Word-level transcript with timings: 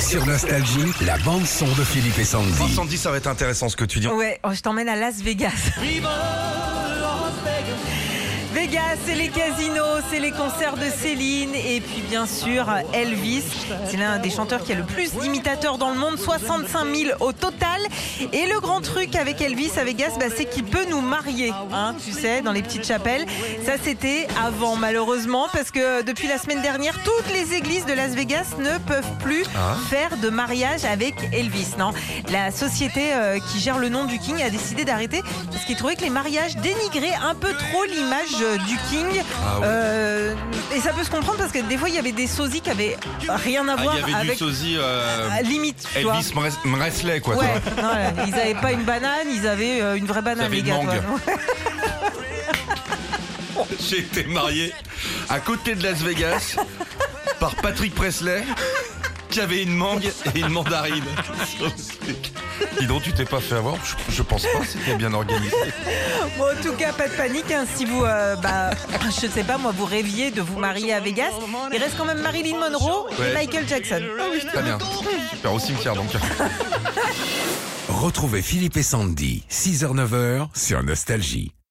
Sur 0.00 0.26
Nostalgie, 0.26 0.92
la 1.04 1.18
bande-son 1.18 1.66
de 1.66 1.84
Philippe 1.84 2.18
et 2.18 2.24
Sandy. 2.24 2.72
Sandy, 2.74 2.96
ça 2.96 3.10
va 3.10 3.16
être 3.16 3.26
intéressant 3.26 3.68
ce 3.68 3.76
que 3.76 3.84
tu 3.84 4.00
dis. 4.00 4.06
Ouais, 4.06 4.38
oh, 4.44 4.50
je 4.52 4.60
t'emmène 4.60 4.88
à 4.88 4.96
Las 4.96 5.16
Vegas. 5.16 5.50
Vegas, 8.68 8.96
c'est 9.06 9.14
les 9.14 9.28
casinos, 9.28 10.02
c'est 10.10 10.18
les 10.20 10.30
concerts 10.30 10.76
de 10.76 10.90
Céline 10.90 11.54
et 11.54 11.80
puis 11.80 12.02
bien 12.02 12.26
sûr 12.26 12.66
Elvis. 12.92 13.42
C'est 13.90 13.96
l'un 13.96 14.18
des 14.18 14.28
chanteurs 14.30 14.62
qui 14.62 14.72
a 14.72 14.74
le 14.76 14.82
plus 14.82 15.12
d'imitateurs 15.14 15.78
dans 15.78 15.90
le 15.90 15.98
monde, 15.98 16.18
65 16.18 16.84
000 16.94 17.10
au 17.20 17.32
total. 17.32 17.80
Et 18.32 18.46
le 18.46 18.60
grand 18.60 18.80
truc 18.82 19.16
avec 19.16 19.40
Elvis 19.40 19.70
à 19.78 19.84
Vegas, 19.84 20.12
bah, 20.20 20.26
c'est 20.34 20.44
qu'il 20.44 20.64
peut 20.64 20.84
nous 20.90 21.00
marier, 21.00 21.50
hein, 21.72 21.94
tu 22.04 22.12
sais, 22.12 22.42
dans 22.42 22.52
les 22.52 22.62
petites 22.62 22.86
chapelles. 22.86 23.24
Ça, 23.64 23.72
c'était 23.82 24.26
avant, 24.44 24.76
malheureusement, 24.76 25.46
parce 25.52 25.70
que 25.70 26.02
depuis 26.02 26.28
la 26.28 26.36
semaine 26.38 26.60
dernière, 26.60 26.94
toutes 27.04 27.32
les 27.32 27.54
églises 27.54 27.86
de 27.86 27.94
Las 27.94 28.10
Vegas 28.10 28.48
ne 28.58 28.76
peuvent 28.86 29.16
plus 29.22 29.44
Ah. 29.56 29.76
faire 29.88 30.16
de 30.18 30.28
mariage 30.28 30.84
avec 30.84 31.14
Elvis. 31.32 31.68
Non, 31.78 31.92
la 32.30 32.50
société 32.50 33.12
euh, 33.14 33.38
qui 33.50 33.60
gère 33.60 33.78
le 33.78 33.88
nom 33.88 34.04
du 34.04 34.18
King 34.18 34.42
a 34.42 34.50
décidé 34.50 34.84
d'arrêter 34.84 35.22
parce 35.50 35.64
qu'il 35.64 35.76
trouvait 35.76 35.96
que 35.96 36.02
les 36.02 36.10
mariages 36.10 36.56
dénigraient 36.56 37.16
un 37.26 37.34
peu 37.34 37.52
trop 37.54 37.84
l'image 37.84 38.57
du 38.66 38.76
King. 38.90 39.22
Ah 39.44 39.58
ouais. 39.60 39.66
Euh, 39.66 40.34
et 40.74 40.80
ça 40.80 40.92
peut 40.92 41.04
se 41.04 41.10
comprendre 41.10 41.38
parce 41.38 41.52
que 41.52 41.58
des 41.60 41.76
fois, 41.76 41.88
il 41.88 41.94
y 41.94 41.98
avait 41.98 42.12
des 42.12 42.26
sosies 42.26 42.60
qui 42.60 42.70
avaient 42.70 42.96
rien 43.28 43.66
à 43.68 43.74
Ah, 43.78 43.82
voir 43.82 43.94
il 43.96 44.00
y 44.00 44.02
avait 44.02 44.12
du 44.12 44.18
avec 44.28 44.38
sosie 44.38 44.76
euh, 44.78 45.28
limite. 45.42 45.86
tu. 45.92 45.98
Elvis 45.98 46.32
Mres- 46.34 46.58
Mresley, 46.66 47.20
quoi. 47.20 47.36
Ouais, 47.36 47.46
toi. 47.60 47.82
non, 47.82 47.88
là, 47.94 48.12
ils 48.26 48.34
avaient 48.34 48.54
pas 48.54 48.72
une 48.72 48.82
banane, 48.84 49.28
ils 49.32 49.46
avaient 49.46 49.80
euh, 49.82 49.96
une 49.96 50.06
vraie 50.06 50.22
banane, 50.22 50.50
les 50.50 50.58
une 50.60 50.66
gars. 50.66 50.80
J'ai 53.80 53.98
été 54.00 54.24
marié 54.24 54.72
à 55.28 55.40
côté 55.40 55.74
de 55.74 55.82
Las 55.82 55.98
Vegas 55.98 56.56
par 57.40 57.54
Patrick 57.56 57.94
Presley 57.94 58.44
qui 59.30 59.40
avait 59.40 59.62
une 59.62 59.74
mangue 59.74 60.10
et 60.34 60.40
une 60.40 60.48
mandarine. 60.48 61.04
Dis 62.80 62.86
donc, 62.86 63.02
tu 63.02 63.12
t'es 63.12 63.24
pas 63.24 63.40
fait 63.40 63.56
avoir 63.56 63.76
je, 63.84 64.12
je 64.14 64.22
pense 64.22 64.42
pas, 64.42 64.64
c'était 64.66 64.96
bien 64.96 65.12
organisé. 65.14 65.54
Bon, 66.36 66.44
en 66.44 66.62
tout 66.62 66.72
cas, 66.74 66.92
pas 66.92 67.08
de 67.08 67.12
panique. 67.14 67.50
hein, 67.50 67.64
si 67.76 67.84
vous, 67.84 68.04
euh, 68.04 68.36
bah, 68.36 68.70
je 69.04 69.26
sais 69.26 69.44
pas, 69.44 69.58
moi, 69.58 69.72
vous 69.76 69.84
rêviez 69.84 70.30
de 70.30 70.40
vous 70.40 70.58
marier 70.58 70.92
à 70.94 71.00
Vegas, 71.00 71.30
il 71.72 71.78
reste 71.78 71.96
quand 71.96 72.04
même 72.04 72.20
Marilyn 72.22 72.58
Monroe 72.58 73.06
Ouais. 73.18 73.30
et 73.30 73.34
Michael 73.34 73.68
Jackson. 73.68 74.02
Très 74.52 74.62
bien. 74.62 74.78
Super, 75.30 75.52
au 75.54 75.58
cimetière 75.58 75.94
donc. 75.94 76.10
Retrouvez 77.88 78.42
Philippe 78.42 78.76
et 78.76 78.82
Sandy, 78.82 79.42
6h-9h 79.50 80.48
sur 80.54 80.82
Nostalgie. 80.82 81.52